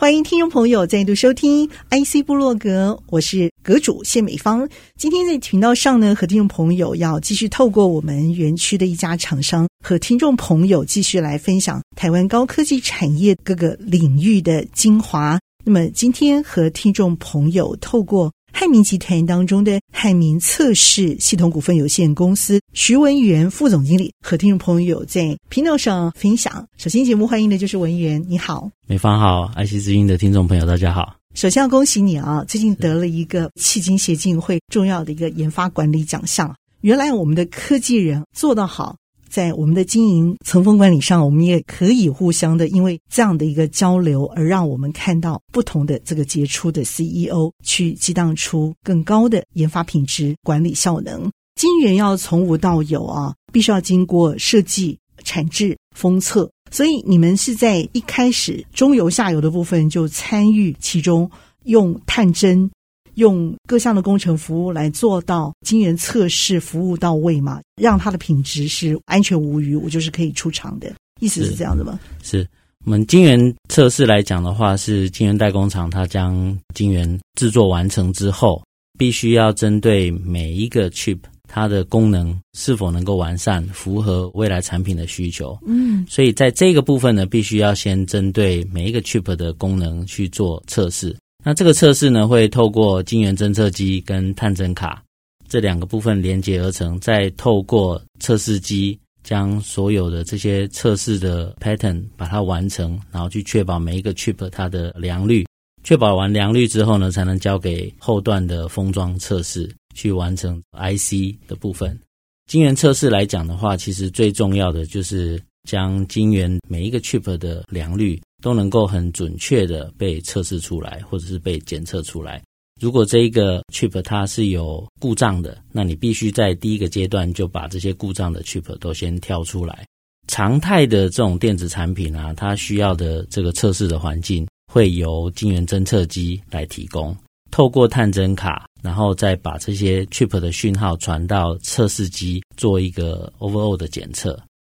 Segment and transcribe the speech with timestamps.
[0.00, 4.66] 欢迎听众朋友再度收听 IC 部落格，我是阁主谢美芳。
[4.96, 15.36] 今天在频道上呢，和听众朋友要继续透过我们园区的一家厂商，和听众朋友继续来分享台湾高科技产业各个领域的精华。
[15.64, 18.32] 那么今天和听众朋友透过。
[18.60, 26.66] 汉明集团当中的汉明测试系统股份有限公司徐文元副总经理和听众朋友在频道上分享。
[26.76, 31.14] 首先，节目欢迎的就是文元，你好，美方好爱惜之音的听众朋友大家好。
[31.34, 36.52] 首先要恭喜你啊，最近得了一个迄今协进会重要的一个研发管理奖项。
[36.80, 38.96] 原来我们的科技人做得好。
[39.28, 51.30] 在我们的经营层峰管理上，我们也可以互相的，因为这样的一个交流，而让我们看到不同的这个杰出的 CEO 去激荡出更高的研发品质、管理效能。
[51.54, 61.28] 金源要从无到有啊，必须要经过设计、产制、封测，所以你们是在一开始中游、下游的部分就参与其中，
[61.64, 62.70] 用探针。
[63.18, 71.98] 用各项的工程服务来做到晶圆测试服务到位嘛，让它的品质是安全无虞，我就是可以出厂的，意思是这样的吗？
[72.22, 72.48] 是，是
[72.84, 78.62] 我们晶圆测试来讲的话，是晶圆代工厂它将晶圆制作完成之后，
[78.96, 85.58] 必须要针对每一个 chip 它的功能是否能够完善，符合未来产品的需求。
[85.66, 91.16] 嗯，所以在这个部分呢，必须要先针对每一个 chip 的功能去做测试。
[91.44, 95.02] 那这个测试呢，会透过晶圆侦测机跟探针卡
[95.48, 105.46] 这两个部分连接而成，再透过测试机将所有的这些测试的 pattern 把它完成，然后去确保每一个 chip 它的良率。
[105.84, 111.98] 确保完良率之后呢，才能交给后段的封装测试去完成 IC 的部分。
[112.46, 118.20] 晶圆测试来讲的话，其实最重要的就是将晶圆每一个 chip 的良率。
[118.42, 122.42] 都能够很准确的被测试出来，或者是被检测出来。
[122.80, 129.84] 如果这一个 chip 它是有故障的，那你必须在第一个阶段就把这些故障的 chip 都先挑出来。
[130.28, 137.16] 常态的这种电子产品啊，它需要的这个测试的环境会由晶圆侦测机来提供，
[137.50, 144.38] 透过探针卡，然后再把这些 chip 的讯号传到测试机做一个 overall 的检测。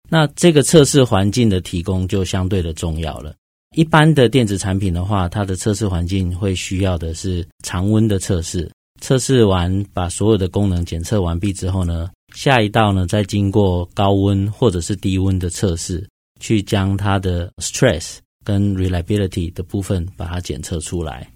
[0.08, 3.34] 那这个测试环境的提供就相对的重要了。
[3.78, 8.68] 一般的电子产品的话，它的测试环境会需要的是常温的测试。
[9.00, 16.04] 测试完，把所有的功能检测完毕之后呢，下一道呢，再经过高温或者是低温的测试，
[16.40, 21.30] 去将它的 stress 跟 reliability 的部分把它检测出来。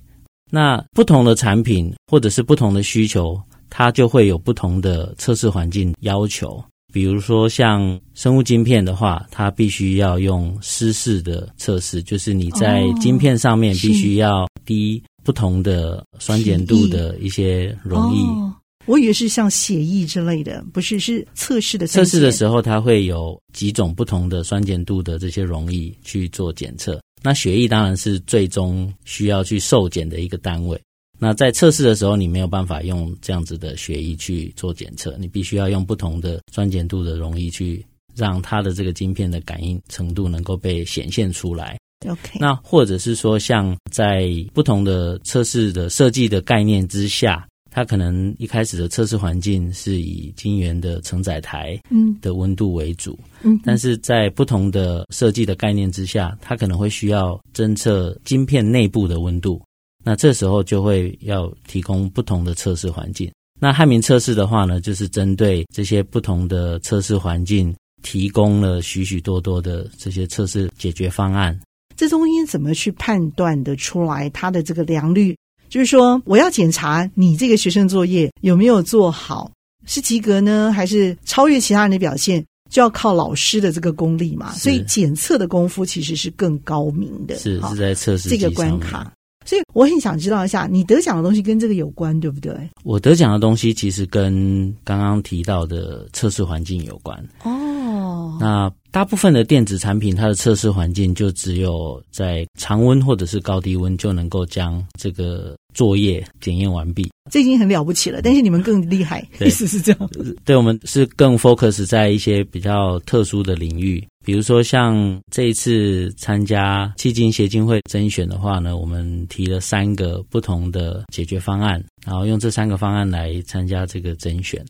[0.51, 6.61] 那不同的产品或者是不同的需求，它就会有不同的测试环境要求。
[6.93, 18.21] 比如说，像生物晶片的话，它必须要用湿式的测试，就是你在晶片上面必须要滴不同的酸碱度的一些溶液。
[18.23, 18.55] 哦，
[18.85, 21.87] 我以为是像血液之类的，不是，是测试的。
[21.87, 27.01] 测试的时候，它会有几种不同的酸碱度的这些溶液去做检测。
[27.23, 30.79] 那血液当然是最终需要去受检的一个单位。
[31.23, 41.79] 那在测试的时候，你没有办法用这样子的血液去做检测，你必须要用不同的酸碱度的溶液去让它的这个晶片的感应程度能够被显现出来。
[42.09, 59.63] OK，那或者是说，像在不同的测试的设计的概念之下，它可能一开始的测试环境是以晶圆的承载台嗯的温度为主，嗯，但是在不同的设计的概念之下，它可能会需要侦测晶片内部的温度。
[60.03, 63.31] 那这时候就会要提供不同的测试环境。
[63.61, 67.73] 那汉明测试的话呢，就是针对这些不同的测试环境，
[68.03, 71.57] 提供了许许多多的这些测试解决方案。
[71.97, 75.37] 这中间怎么去判断的出来它的这个良率？
[75.69, 79.51] 就是说，我要检查你这个学生作业有没有做好，
[79.87, 84.53] 是及格呢，还是超越其他人的表现，就要靠老师的这个功力嘛。
[84.53, 87.37] 所以检测的功夫其实是更高明的。
[87.37, 89.13] 是是在测试这个关卡。
[89.45, 92.55] 所以我很想知道一下，你得奖的东西跟这个有关，对不对？
[92.85, 97.19] 我得奖的东西其实跟刚刚提到的测试环境有关。
[97.45, 107.11] 哦，那大部分的电子产品，它的测试环境就只有在常温或者是高低温就能够将这个作业检验完毕。
[107.31, 110.11] 这已经很了不起了，但是你们更厉害，意思是这样？
[110.45, 124.63] 对，我们是更 focus 在一些比较特殊的领域，比如说像这一次参加基金协进会甄选的话呢，我们提了三个不同的解决方案，然后用这三个方案来参加这个甄选。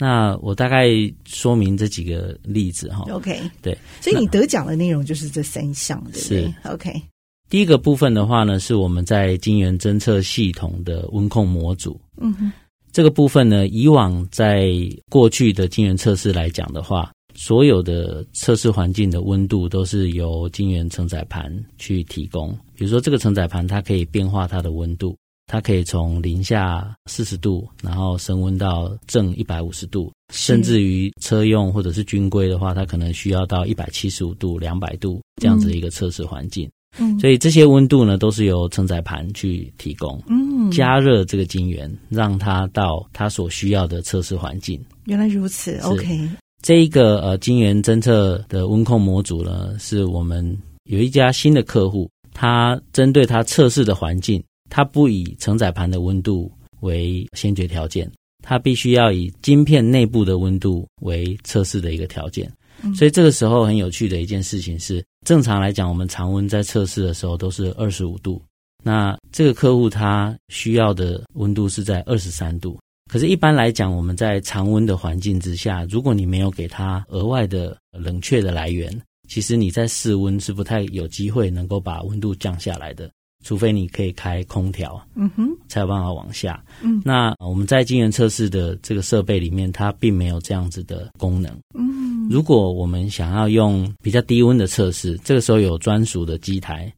[0.00, 0.88] 那我大概
[1.26, 3.04] 说明这几个例子哈。
[3.10, 6.42] OK，对，所以你得奖的内容就是这三项，对不对？
[6.42, 7.02] 是 OK。
[7.50, 12.00] 第一个部分的话呢，是我们在晶圆侦测系统的温控模组。
[12.16, 12.50] 嗯哼，
[12.92, 14.70] 这个部分呢，以往在
[15.10, 22.56] 过去的晶圆测试来讲的话，所有的测试环境的温度都是由晶圆承载盘去提供。
[22.74, 25.14] 比如说，这个承载盘它可以变化它的温度。
[25.52, 36.70] 它可以从零下四十度，然后升温到正一百五十度，甚至于车用或者是军规的话，它可能需要到一百七十五度、两百度这样子的一个测试环境。
[37.00, 40.22] 嗯，所以这些温度呢，都是由承载盘去提供。
[40.28, 44.80] 嗯，加热这个晶圆，让它到它所需要的测试环境。
[45.06, 46.28] 原来如此，OK。
[46.62, 54.40] 这一个呃晶圆侦测的温控模组呢，是我们有一家新的客户，他针对他测试的环境。
[54.70, 56.50] 它不以承载盘的温度
[56.80, 58.10] 为先决条件，
[58.42, 62.50] 它必须要以晶片内部的温度为测试的一个条件。
[62.82, 62.94] 嗯。
[62.94, 68.40] 所以这个时候很有趣的一件事情是，正常来讲，我们常温在测试的时候都是二十五度，
[68.82, 72.78] 那这个客户他需要的温度是在二十三度。
[73.10, 78.88] 可是，一般来讲，我们在常温的环境之下，如果你没有给它额外的冷却的来源，
[79.28, 83.10] 其实你在室温是不太有机会能够把温度降下来的。
[83.42, 86.62] 除非你可以开空调，嗯哼，才有办法往下。
[86.82, 91.50] 嗯，那我们在晶圆测试的这个设备里面，它并没有这样子的功能。
[91.74, 96.92] 嗯，如果我们想要用比较低温的测试，这个时候有专属的机台，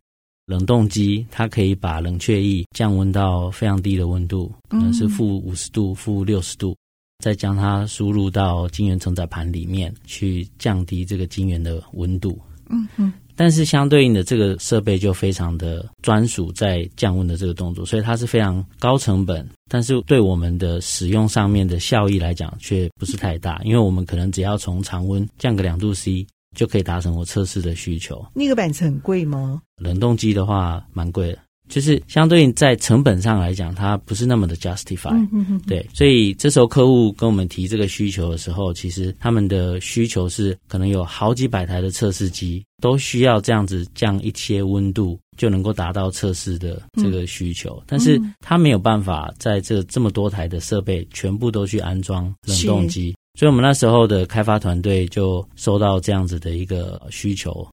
[0.47, 6.77] 冷冻机，它可以把冷却液降温到非常低的温度，可能是负五十度、负六十度，
[7.23, 12.37] 再将它输入到晶圆承载盘里面去降低这个晶圆的温度。
[12.69, 13.13] 嗯哼。
[13.43, 26.25] 但是相对应的，这个设备就非常的专属在降温的这个动作，所以它是非常高成本，但是对我们的使用上面的效益来讲，却不是太大，因为我们可能只要从常温降个两度 C
[26.57, 28.25] 就可以达成我测试的需求。
[28.33, 29.61] 那个板子很贵吗？
[29.79, 31.39] 冷冻机的话，蛮贵的。
[31.73, 35.63] 就是相对应在成本上来讲，它不是那么的 justify，嗯哼哼。
[35.67, 47.79] 对，所以这时候客户跟我们提这个需求的时候，其实他们的需求是可能有好几百台的测试机都需要这样子降一些温度，就能够达到测试的这个需求。
[47.79, 57.67] 嗯、但是他没有办法在这这么多台的设备全部都去安装冷冻机，所以我们那时候的开发团队就收到这样子的一个需求，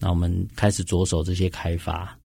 [0.00, 2.16] 那我们开始着手这些开发。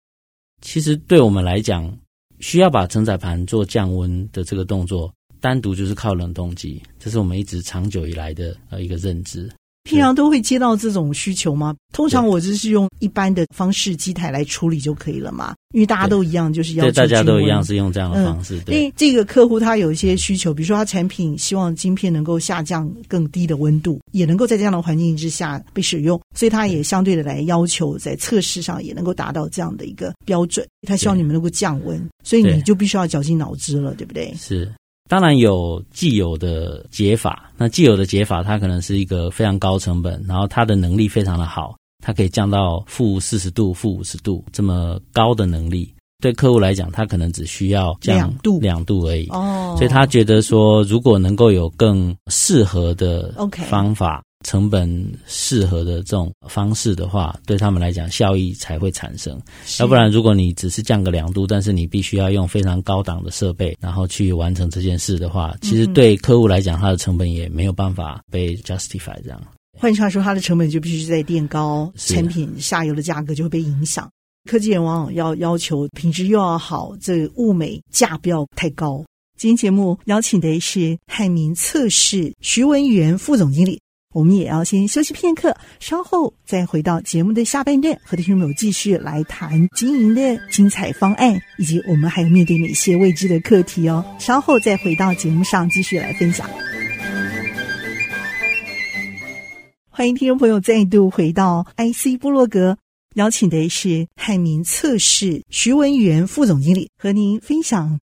[0.62, 1.98] 其实对我们来讲，
[2.40, 9.50] 需要把承载盘做降温的这个动作，单独就是靠冷冻机，这是我们一直长久以来的呃一个认知。
[9.88, 11.76] 平常都会接到这种需求吗？
[11.94, 18.60] 通常我就是用一般的方式机台来处理就可以了嘛，因为大家都一样，就是要求大家都一样是用这样的方式。
[18.62, 30.68] 对，因为这个客户他有一些需求，比如说他产品希望晶片能够下降更低的温度，也能够在这样的环境之下被使用，所以他也相对的来要求在测试上也能够达到这样的一个标准。
[30.88, 34.34] 他希望你们能够降温，所以你就必须要绞尽脑汁了，对不对？
[34.38, 34.70] 是。
[35.08, 45.94] 当然有既有的解法，那既有的解法，它可能是一个非常高成本，然后它的能力非常的好，它可以降到负四十度、负五十度这么高的能力。
[46.20, 49.28] 对客户来讲，他可能只需要降两度两度而已。
[49.28, 53.32] 哦，所以他觉得说，如果能够有更适合的
[53.70, 54.24] 方法。
[54.48, 54.90] 成本
[55.26, 59.38] 适合的这种方式的话，对他们来讲效益才会产生。
[59.78, 69.42] 要不然，如果你只是降个两度，但是你必须要用非常高档的设备，然后去完成这件事的话，其实对客户来讲，它的成本也没有办法被 justify 这样。
[69.78, 74.10] 换句话说，它的成本就必须在垫高，产品下游的价格就会被影响。
[74.50, 79.04] 科技人往往要要求品质又要好，这物美价不要太高。
[79.38, 83.78] 今天节目邀请的是汉明测试徐文元副总经理。
[84.18, 94.04] 我们也要先休息片刻，稍后再回到节目的下半段，和听众朋友继续来谈经营的精彩方案，以及我们还有面对哪些未知的课题哦。
[94.18, 96.50] 稍后再回到节目上继续来分享。
[99.88, 102.76] 欢迎听众朋友再度回到 IC 部落格，
[103.14, 108.00] 邀请的是汉明测试徐文源副总经理，和您分享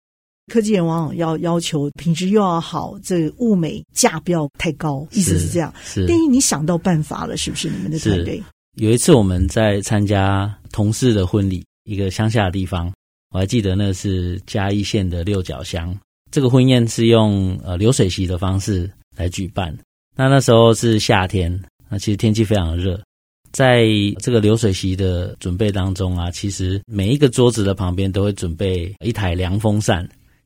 [0.51, 5.73] 科技人往往要要求品质又要好，这个物美价不要太高，意思是这样。
[5.83, 7.69] 是，但是你想到办法了，是不是？
[7.69, 8.41] 你们的团队
[8.75, 12.93] 有一次我们在参加同事的婚礼，一个乡下的地方，
[13.33, 15.97] 我还记得那是嘉义县的六角乡。
[16.31, 19.75] 这个婚宴是用呃流水席的方式来举办。
[20.17, 21.59] 那那时候是夏天，
[21.89, 23.01] 那其实天气非常的热。
[23.51, 23.85] 在
[24.19, 30.05] 这个流水席的准备当中啊，其实每一个桌子的旁边都会准备一台凉风扇，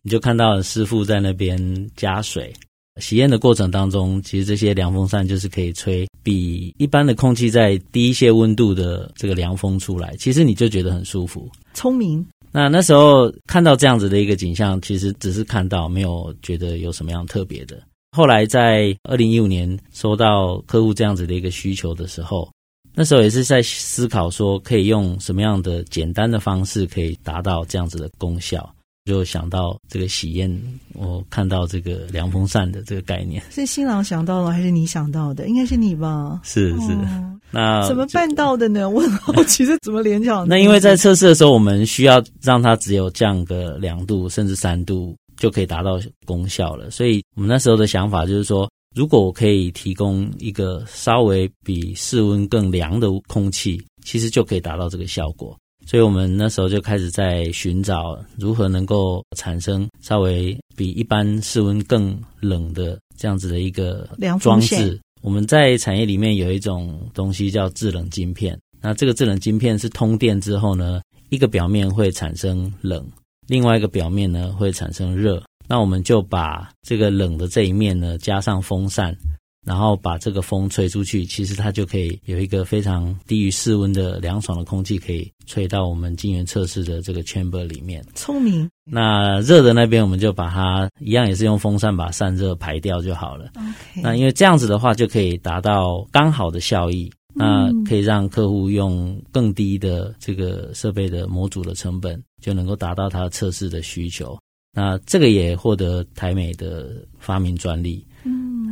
[0.09, 2.51] 你就看到师傅在那边加水。
[2.99, 11.47] 洗烟的过程当中，其实这些凉风扇就是可以吹比一般的空气再低一些温度的这个凉风出来，其实你就觉得很舒服。
[11.75, 12.25] 聪明。
[12.51, 17.79] 那那时候看到这样子的一个景象，其实只是看到，没有觉得有什么样特别的。
[18.17, 22.49] 后来在二零一五年收到客户这样子的一个需求的时候。
[22.95, 28.67] 那时候也是在思考说，可以用什么样的简单的方式可以达到这样子的功效，
[29.05, 30.49] 就想到这个喜宴，
[30.93, 33.41] 我看到这个凉风扇的这个概念。
[33.49, 35.47] 是新郎想到了，还是你想到的？
[35.47, 36.39] 应该是你吧？
[36.43, 36.91] 是是。
[36.93, 38.89] 哦、那怎么办到的呢？
[38.89, 40.45] 我很好奇，这怎么联想？
[40.49, 46.91] 那因为在测试的时候，我们需要让它只有降个两度甚至三度，就可以达到功效了。
[46.91, 48.69] 所以我们那时候的想法就是说。
[48.95, 55.55] 如果我可以提供一个稍微比室温更凉的空气，其实就可以达到这个效果。
[55.89, 64.07] 所以我们那时候就开始在寻找如何能够产生稍微比一般室温更冷的这样子的一个
[64.39, 65.01] 装置。
[65.23, 73.03] 我们在产业里面有一种东西叫制冷晶片，那这个制冷晶片是通电之后呢，一个表面会产生冷，
[73.47, 75.41] 另外一个表面呢会产生热。
[75.67, 79.17] 那我们就把这个冷的这一面呢，加上风扇，
[79.65, 88.03] 然后把这个风吹出去，其实它就可以有一个非常低于室温的凉爽的空气，可以吹到我们晶圆测试的这个 chamber 里面。
[88.15, 88.69] 聪明。
[88.85, 93.51] 那热的那边，我们就把它一样，也是用风扇把散热排掉就好了。
[93.57, 94.01] OK。
[94.01, 104.39] 那因为这样子的话，就可以达到刚好的效益，那可以让客户用更低的这个设备的模组的成本，就能够达到他测试的需求。
[104.71, 108.05] 那这个也获得台美的发明专利，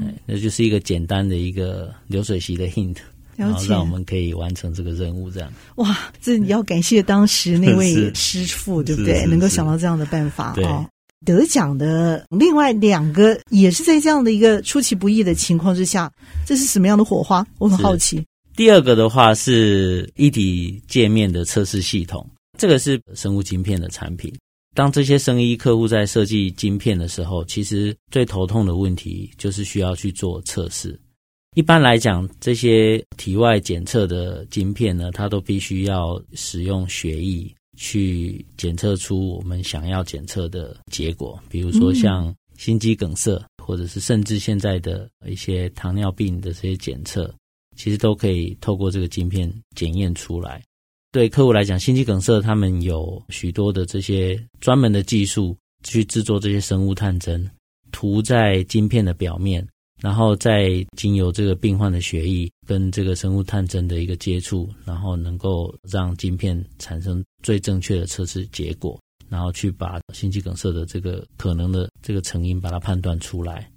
[0.02, 2.98] 嗯，那就是一个简单的一个流水席的 hint，
[3.36, 5.30] 然后让我们可以完成这个任务。
[5.30, 9.26] 这样，哇，这你要感谢当时那位师傅，对不对？
[9.26, 10.86] 能够想到这样的办法哦。
[11.26, 16.12] 得奖的另外两个也是在这样的一个出其不意的情况之下，
[16.46, 17.46] 这是什么样的火花？
[17.58, 18.24] 我很好奇。
[18.56, 22.28] 第二个的话是一体界面的测试系统，
[22.58, 24.32] 这个是生物晶片的产品。
[24.78, 30.96] 当这些生医客户在设计晶片的时候，其实最头痛的问题就是需要去做测试。
[31.56, 41.42] 一般来讲，这些体外检测的晶片呢，它都必须要使用血液去检测出我们想要检测的结果。
[41.50, 47.34] 比如说像心肌梗塞，或者是甚至现在的一些糖尿病的这些检测，
[47.76, 50.62] 其实都可以透过这个晶片检验出来。
[51.18, 57.50] 对客户来讲，心肌梗塞他们有许多的这些专门的技术去制作这些生物探针，
[57.92, 59.68] 涂在晶片的表面，
[60.00, 73.68] 然后再经由这个病患的血液跟这个生物探针的一个接触，然后能够让晶片产生最正确的测试结果，然后去把心肌梗塞的这个可能的这个成因把它判断出来，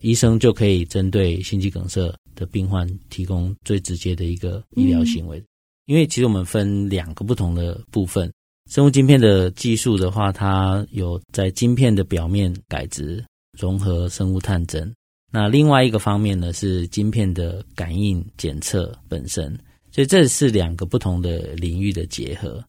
[0.00, 5.42] 医生就可以针对心肌梗塞的病患提供最直接的一个医疗行为。
[5.86, 8.32] 因为其实我们分两个不同的部分，
[8.70, 13.24] 生物晶片的技术的话，它有在晶片的表面改质
[13.58, 14.92] 融合生物探针。
[15.32, 19.58] 那另外一个方面呢，是晶片的感应检测本身。
[19.90, 22.60] 所以这是两个不同的领域的结合。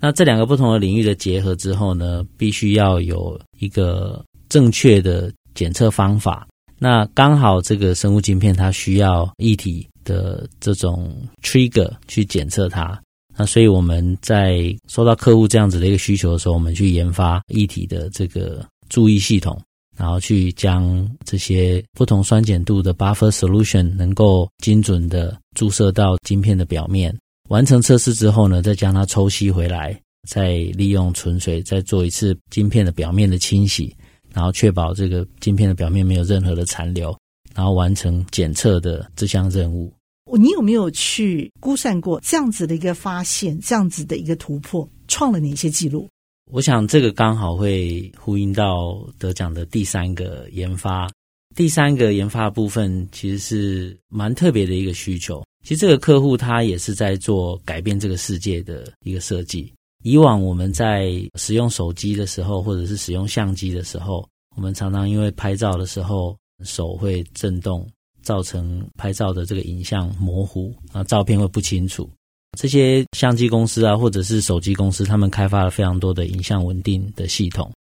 [0.00, 6.46] 那这两个不同的领域的结合之后呢，必须要有一个正确的检测方法。
[6.78, 13.00] 那刚好这个生物晶片它需要一体的这种 trigger 去检测它，
[13.36, 19.60] 那所以我们在收到客户这样子的一个需求的时候，我们去研发一体的这个注意系统，
[19.96, 27.16] 然后去将这些不同酸碱度的 buffer solution 能够精准的注射到晶片的表面，
[27.48, 33.94] 完成测试之后呢，再将它抽吸回来，再利用纯水再做一次晶片的表面的清洗，
[34.32, 37.16] 然后确保这个晶片的表面没有任何的残留。
[37.54, 39.92] 然后完成检测的这项任务。
[40.38, 46.08] 你有没有去估算过这样子的一个发现，这样子的一个突破，创了哪些记录？
[46.50, 51.10] 我想这个刚好会呼应到得奖的第三个研发。
[51.54, 55.44] 第三个研发的部分其实是蛮特别的一个需求。
[55.62, 59.72] 其实这个客户他也是在做改变这个世界的一个设计。
[60.02, 67.86] 以往我们在使用手机的时候，或者是使用相机的时候，我们常常因为拍照的时候手会震动，
[68.22, 72.08] 造成拍照的这个影像模糊，啊，照片会不清楚。
[72.58, 77.72] 这些相机公司啊，或者是手机公司，他们开发了非常多的影像稳定的系统。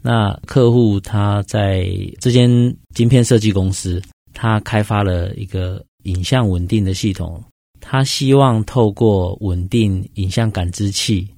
[0.00, 1.86] 那客户他在
[2.20, 2.48] 这间
[2.94, 4.00] 晶片设计公司，
[4.32, 7.42] 他开发了一个影像稳定的系统，
[7.80, 11.28] 他希望透过稳定影像感知器。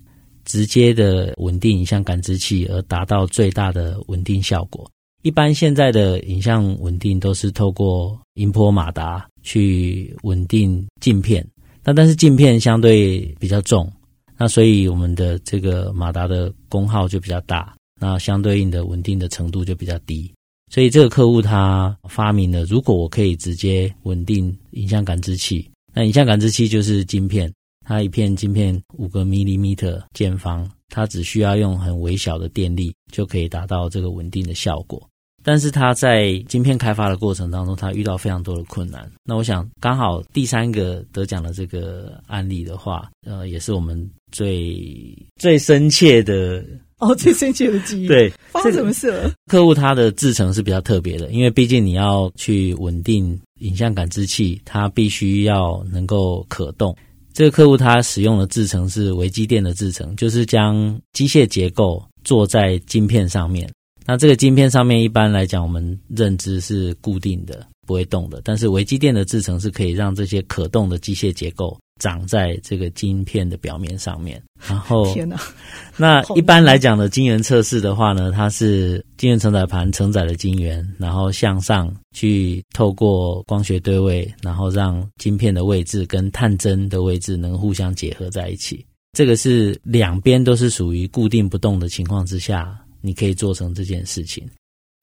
[0.44, 4.90] 直接的稳定影像感知器，而达到最大的稳定效果。
[5.22, 11.46] 一般现在的影像稳定都是透过音波马达去稳定镜片，
[11.84, 13.90] 那但是镜片相对比较重，
[14.36, 20.32] 那所以我们的这个马达的功耗就比较大，那相对应的稳定的程度就比较低。
[20.72, 27.52] 所以这个客户他发明了，如果我可以直接稳定影像感知器，那影像感知器就是晶片。
[27.84, 35.02] 它一片晶片五个 millimeter 见方，它只需要用很微小的电力就可以达到这个稳定的效果。
[35.42, 39.10] 但是它在晶片开发的过程当中，它遇到非常多的困难。
[39.24, 46.64] 那我想，刚好第三个得奖的这个案例的话，呃，也是我们最最深切的
[46.98, 48.06] 哦，最深切的记忆。
[48.06, 49.32] 对，发生什么事了？
[49.46, 56.96] 客户他的制程是比较特别的，因为毕竟你要去稳定影像感知器，它必须要能够可动。
[57.34, 63.68] 这个客户他使用的制程是微机电的制程，就是将机械结构做在晶片上面。
[64.06, 68.40] 那这个晶片上面一般来讲，我们认知是固定的，不会动的。
[68.44, 74.42] 但是微机电的制程是可以让这些可动的机械结构长在这个晶片的表面上面。
[74.68, 75.40] 然后，天哪！
[75.96, 88.84] 那一般来讲的晶圆测试的话呢，它是晶圆承载盘承载了晶圆，然后向上去透过光学对位，然后让晶片的位置跟探针的位置能互相结合在一起。
[89.12, 92.76] 这个是两边都是属于固定不动的情况之下。
[93.02, 94.48] 你可以做成这件事情，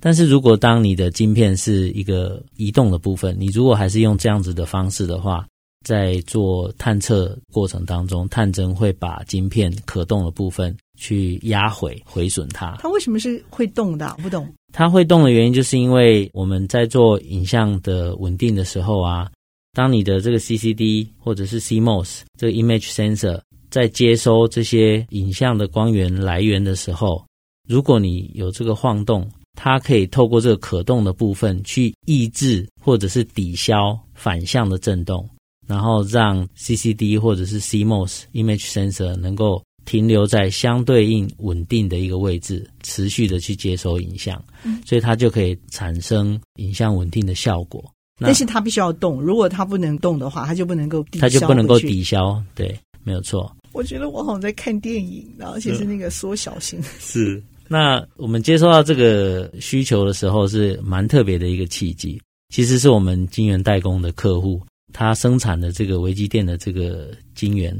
[0.01, 5.45] 但是如果当你的晶片是一个移动的部分，你如果还是用这样子的方式的话，
[5.85, 12.77] 在做探测过程当中，探针会把晶片可动的部分去压毁、毁损它。
[12.79, 14.17] 它为什么是会动的？
[14.21, 14.47] 不懂。
[14.71, 19.29] 它会动的原因就是因为我们在做影像的稳定的时候啊，
[19.73, 27.25] 当你的这个 CCD 或者是 CMOS 这个 image sensor 在接收这些影像的光源来源的时候。
[27.69, 35.29] 如果你有这个晃动，它可以透过这个可动的部分去抑制或者是抵消反向的震动，
[35.67, 47.83] 然后让 CCD 或者是 CMOS image sensor 能够停留在相对应稳定的一个位置，持续的去接收影像，嗯，所以它就可以产生影像稳定的效果。
[48.17, 53.55] 但是它必须要动，如果它不能动的话，它就不能够抵消，它就不能够抵消，对，没有错。
[53.71, 57.41] 我觉得我好像在看电影，然后且是那个缩小型，是。
[57.71, 62.19] 那我们接收到这个需求的时候，是蛮特别的一个契机。
[62.49, 64.59] 其实是我们晶圆代工的客户，
[64.91, 67.79] 他生产的这个微机电的这个晶圆，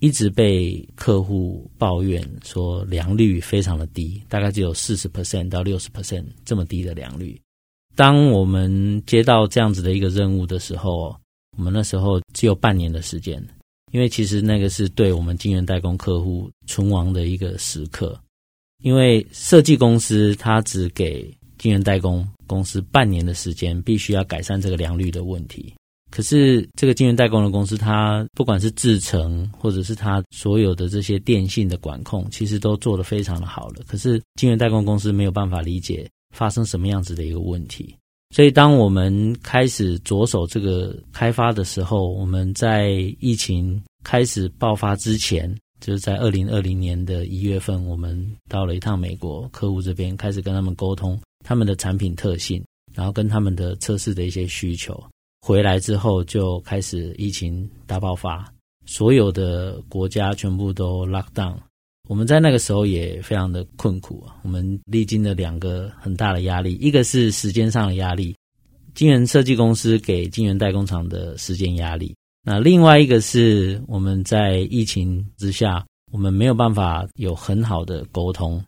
[0.00, 7.38] 一直被客户抱怨说良率非常的低，大概只有四十 percent 到六十 percent 这么低的良率。
[7.94, 11.14] 当我们接到这样子的一个任务的时候，
[11.58, 13.46] 我们那时候只有半年的时间，
[13.92, 18.18] 因为其实那个是对我们晶圆代工客户存亡的一个时刻。
[18.82, 21.22] 因为设计公司它只给
[21.58, 25.74] 晶圆代工公司半年的时间，必须要改善这个良率的问题。
[26.10, 33.82] 可是这个晶圆代工的公司，它不管是制程，或者是它所有的这些电信的管控，其实都做得非常的好了。
[33.86, 37.94] 可是晶圆代工公司没有办法理解发生什么样子的一个问题。
[38.34, 45.54] 所以当我们开始着手这个开发的时候，我们在疫情开始爆发之前。
[45.86, 52.60] 就是在二零二零年的一月份，我们到了一趟美国客户这边，开始跟他们沟通他们的产品特性，
[52.92, 55.00] 然后跟他们的测试的一些需求。
[55.40, 58.52] 回来之后就开始疫情大爆发，
[58.84, 61.56] 所有的国家全部都 lock down。
[62.08, 68.34] 我们在那个时候也非常的困苦啊，我们历经了两个很大的压力，一个是时间上的压力，
[68.92, 72.12] 晶圆设计公司给晶圆代工厂的时间压力。
[72.48, 78.62] 那另外一个是我们在疫情之下，我们没有办法有很好的沟通。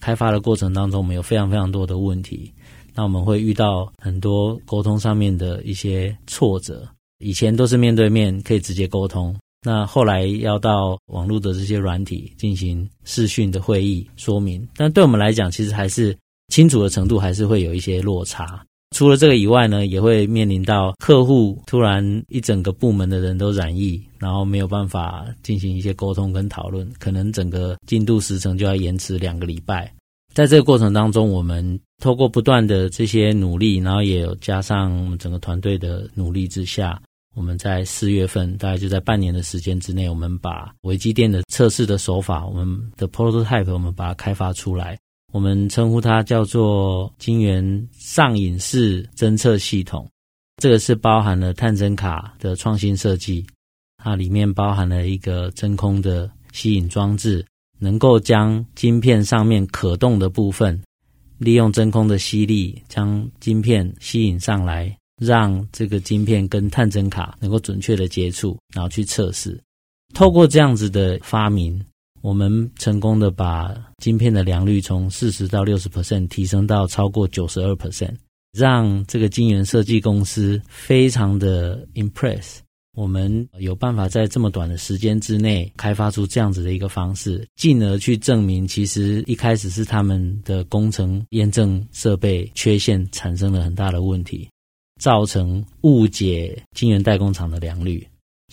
[0.00, 2.52] 开发的过程当中，我们有非常非常多的问题。
[2.94, 6.88] 那我们会遇到很多沟通上面的一些挫折。
[7.18, 9.34] 以前都是面对面可以直接沟通，
[9.66, 16.16] 那后来要到网络的这些软体进行视讯的会议说明，但对我们来讲，其实还是
[16.52, 18.64] 清楚的程度还是会有一些落差。
[18.94, 29.92] 除了这个以外呢，也会面临到客户突然一整个部门的人都染疫，然后没有办法进行一些沟通跟讨论，可能整个进度时程就要延迟两个礼拜。
[30.32, 37.00] 在这个过程当中，我们透过不断的这些努力，然后也有加上我们整个团队的努力之下，
[37.34, 44.96] 我们在四月份，大概就在半年的时间之内，我们把微机电的测试的手法，我们的 prototype，我们把它开发出来。
[45.34, 50.08] 我们称呼它叫做晶圆上影式侦测系统，
[50.62, 53.44] 这个是包含了探针卡的创新设计，
[53.96, 57.44] 它里面包含了一个真空的吸引装置，
[57.80, 60.80] 能够将晶片上面可动的部分，
[61.38, 69.60] 利用真空的吸力将晶片吸引上来，让这个晶片跟探针卡能够准确的接触，然后去测试。
[70.14, 71.84] 透过这样子的发明。
[72.24, 78.14] 我们成功的把晶片的良率从四十到六十 percent 提升到超过九十二 percent，
[78.58, 82.60] 让这个晶圆设计公司非常的 impress。
[82.96, 94.48] 我们有办法在这么短的时间之内开发出这样子的一个方式，进而去证明，其实一开始是他们的工程验证设备缺陷产生了很大的问题，
[94.98, 98.02] 造成误解晶圆代工厂的良率。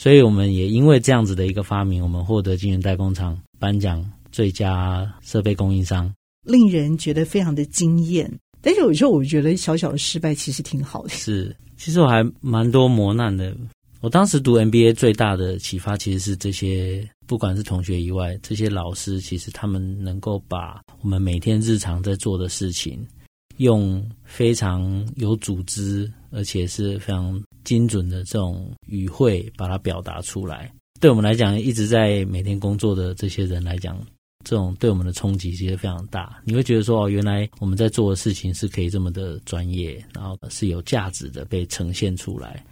[0.01, 6.11] 所以我们也因为这样子的一个发明，我们获得晶圆代工厂颁奖最佳设备供应商，
[6.43, 8.27] 令人觉得非常的惊艳。
[8.61, 11.09] 但是有时候我觉得小小的失败其实挺好的。
[11.09, 13.55] 是，其实我还蛮多磨难的。
[13.99, 23.07] 我当时读 MBA 最大的启发其实是这些，不管是同学以外，这些老师其实他们能够把我们每天日常在做的事情，
[23.57, 30.71] 用非常有组织，而且是非常精准的这种语汇，把它表达出来。
[30.99, 33.99] 对我们来讲，一直在每天工作的这些人来讲，
[34.43, 36.39] 这种对我们的冲击其实非常大。
[36.43, 42.63] 你会觉得说，哦，原来我们在做的事情是可以这么的专业，然后是有价值的被呈现出来。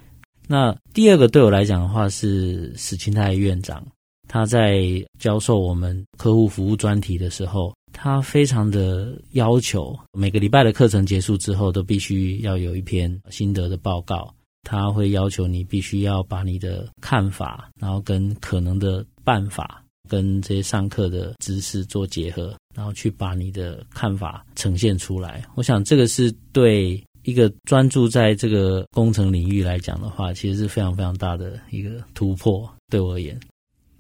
[0.48, 3.86] 那第二个对我来讲的话，是史清泰院长，
[4.28, 4.84] 他在
[5.18, 14.32] 教授我们客户服务专题的时候，他非常的要求，每个礼拜的课程结束之后，都必须要有一篇心得的报告。
[14.64, 25.44] 他会要求你必须要把你的看法，然后跟可能的办法，跟这些上课的知识做结合，然后去把你的看法呈现出来。
[25.56, 32.70] 我想这个是对一个专注在这个工程领域来讲的话，其实是非常非常大的一个突破。
[32.90, 33.40] 对我而言，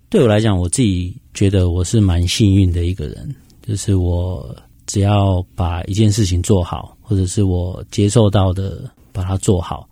[0.09, 4.55] 对我来讲，我自己觉得我是蛮幸运的一个人，就是我
[4.87, 9.88] 只要把一件事情做好，或者是我接受到的把它做好。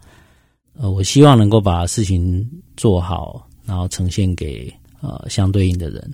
[0.80, 6.13] 呃，我希望能够把事情做好，然后呈现给呃相对应的人。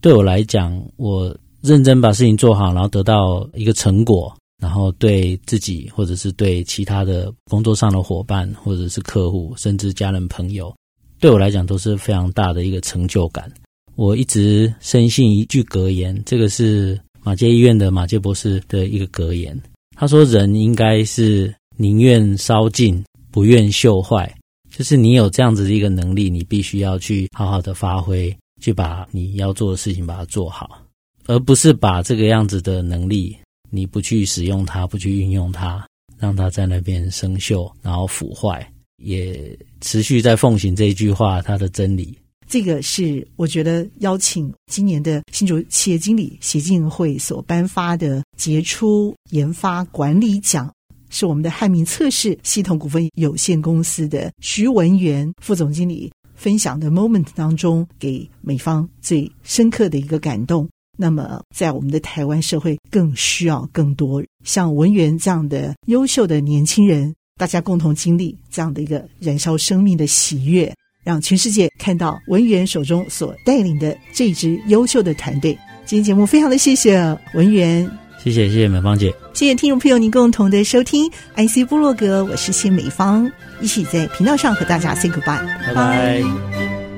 [0.00, 10.74] 对我来讲，我认真把事情做好，然后得到一个成果，然后对自己或者是对其他的工作上的伙伴，或者是客户，甚至家人朋友，
[11.20, 13.52] 对我来讲都是非常大的一个成就感。
[13.94, 19.60] 我一直深信一句格言，这个是马偕医院的马偕博士的一个格言。
[19.94, 24.32] 他说：“人应该是宁愿烧尽。”不愿锈坏，
[24.70, 30.82] 就是你有这样子的一个能力，你必须要去好好的发挥，去把你要做的事情把它做好，
[31.26, 33.36] 而不是把这个样子的能力，
[33.70, 35.86] 你不去使用它，不去运用它，
[36.18, 38.68] 让它在那边生锈，然后腐坏，
[39.02, 42.16] 也持续在奉行这一句话，它的真理。
[42.48, 50.68] 这个是我觉得邀请今年的新竹企业经理协进会所颁发的杰出研发管理奖。
[51.10, 60.66] 是我们的汉明测试系统股份有限公司的徐文元副总经理分享的 moment 当中，给美方最深刻的一个感动。
[60.96, 75.58] 那么，在我们的台湾社会，更需要更多像文元这样的优秀的年轻人，大家共同经历这样的一个燃烧生命的喜悦，让全世界看到文元手中所带领的这支优秀的团队。
[75.86, 77.90] 今天节目非常的谢谢文元。
[78.22, 83.30] 谢谢谢谢美芳姐，谢谢听众朋友您共同的收听 IC 部落格，我是谢美芳，
[83.60, 86.89] 一起在频道上和大家 say goodbye，拜拜。